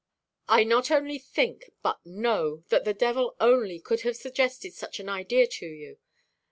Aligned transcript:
"I 0.47 0.63
not 0.63 0.89
only 0.89 1.19
think, 1.19 1.73
but 1.83 2.03
know, 2.03 2.63
that 2.69 2.85
the 2.85 2.93
devil 2.95 3.35
only 3.39 3.79
could 3.79 4.01
have 4.01 4.17
suggested 4.17 4.73
such 4.73 4.99
an 4.99 5.07
idea 5.09 5.45
to 5.45 5.67
you. 5.67 5.99